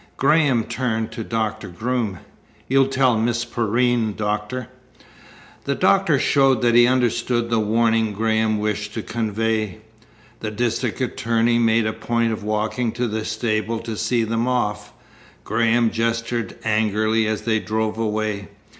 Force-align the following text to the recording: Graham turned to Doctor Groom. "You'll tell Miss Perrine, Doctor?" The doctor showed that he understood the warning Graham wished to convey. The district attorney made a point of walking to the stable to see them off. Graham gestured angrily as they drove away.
Graham 0.17 0.63
turned 0.63 1.11
to 1.11 1.23
Doctor 1.23 1.67
Groom. 1.67 2.17
"You'll 2.67 2.87
tell 2.87 3.19
Miss 3.19 3.45
Perrine, 3.45 4.13
Doctor?" 4.15 4.67
The 5.65 5.75
doctor 5.75 6.17
showed 6.17 6.63
that 6.63 6.73
he 6.73 6.87
understood 6.87 7.51
the 7.51 7.59
warning 7.59 8.11
Graham 8.11 8.57
wished 8.57 8.95
to 8.95 9.03
convey. 9.03 9.77
The 10.39 10.49
district 10.49 11.01
attorney 11.01 11.59
made 11.59 11.85
a 11.85 11.93
point 11.93 12.33
of 12.33 12.43
walking 12.43 12.91
to 12.93 13.07
the 13.07 13.23
stable 13.23 13.77
to 13.81 13.95
see 13.95 14.23
them 14.23 14.47
off. 14.47 14.91
Graham 15.43 15.91
gestured 15.91 16.57
angrily 16.63 17.27
as 17.27 17.43
they 17.43 17.59
drove 17.59 17.99
away. 17.99 18.47